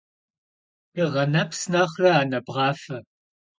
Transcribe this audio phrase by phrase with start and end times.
[0.93, 2.97] Dığe neps nexhre ane bğafe.